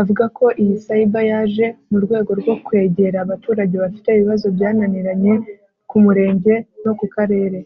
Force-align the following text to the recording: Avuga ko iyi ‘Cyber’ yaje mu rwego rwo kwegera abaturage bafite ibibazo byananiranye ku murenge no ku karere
Avuga 0.00 0.24
ko 0.36 0.44
iyi 0.62 0.74
‘Cyber’ 0.84 1.24
yaje 1.30 1.66
mu 1.90 1.96
rwego 2.04 2.30
rwo 2.40 2.54
kwegera 2.64 3.16
abaturage 3.24 3.74
bafite 3.84 4.08
ibibazo 4.12 4.46
byananiranye 4.56 5.32
ku 5.88 5.96
murenge 6.04 6.54
no 6.84 6.92
ku 6.98 7.06
karere 7.14 7.58